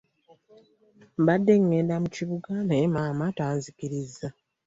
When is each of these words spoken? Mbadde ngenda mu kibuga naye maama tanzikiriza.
Mbadde 1.21 1.53
ngenda 1.63 1.95
mu 2.03 2.09
kibuga 2.15 2.51
naye 2.67 2.85
maama 2.95 3.25
tanzikiriza. 3.37 4.27